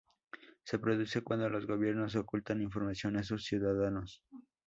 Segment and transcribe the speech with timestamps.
[0.63, 4.23] Se produce cuando los gobiernos ocultan información a sus ciudadanos.